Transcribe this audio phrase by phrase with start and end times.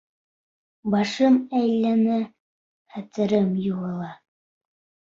[0.95, 2.17] Башым әйләнә,
[2.97, 4.13] хәтерем юғала.